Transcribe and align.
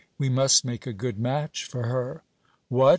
we 0.17 0.27
I 0.29 0.31
must 0.31 0.65
make 0.65 0.87
a 0.87 0.93
good 0.93 1.19
match 1.19 1.65
for 1.65 1.83
her. 1.83 2.23
What 2.69 2.89